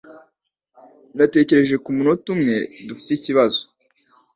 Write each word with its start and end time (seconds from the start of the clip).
Natekereje 1.17 1.75
kumunota 1.85 2.25
umwe 2.35 2.55
dufite 2.87 3.11
ikibazo. 3.15 3.61